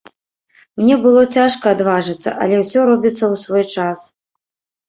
[0.81, 3.99] Мне было цяжка адважыцца, але ўсё робіцца ў свой час.